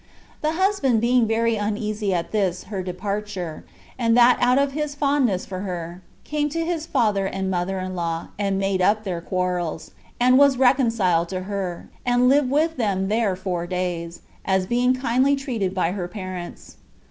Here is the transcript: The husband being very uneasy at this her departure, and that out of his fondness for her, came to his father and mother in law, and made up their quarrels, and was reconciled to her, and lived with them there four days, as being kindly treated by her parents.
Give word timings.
The 0.41 0.53
husband 0.53 0.99
being 0.99 1.27
very 1.27 1.57
uneasy 1.57 2.11
at 2.11 2.31
this 2.31 2.63
her 2.63 2.81
departure, 2.81 3.63
and 3.99 4.17
that 4.17 4.39
out 4.41 4.57
of 4.57 4.71
his 4.71 4.95
fondness 4.95 5.45
for 5.45 5.59
her, 5.59 6.01
came 6.23 6.49
to 6.49 6.65
his 6.65 6.87
father 6.87 7.27
and 7.27 7.51
mother 7.51 7.77
in 7.77 7.95
law, 7.95 8.29
and 8.39 8.57
made 8.57 8.81
up 8.81 9.03
their 9.03 9.21
quarrels, 9.21 9.91
and 10.19 10.39
was 10.39 10.57
reconciled 10.57 11.29
to 11.29 11.41
her, 11.41 11.87
and 12.03 12.27
lived 12.27 12.49
with 12.49 12.77
them 12.77 13.09
there 13.09 13.35
four 13.35 13.67
days, 13.67 14.21
as 14.43 14.65
being 14.65 14.95
kindly 14.95 15.35
treated 15.35 15.71
by 15.75 15.91
her 15.91 16.07
parents. 16.07 16.77